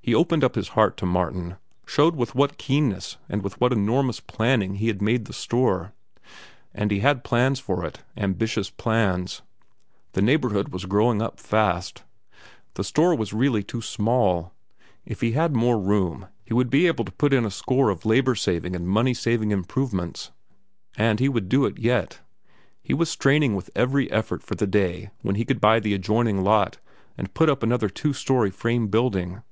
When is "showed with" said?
1.84-2.36